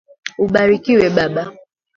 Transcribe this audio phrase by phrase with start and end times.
[0.43, 1.43] Ubarikiwe baba.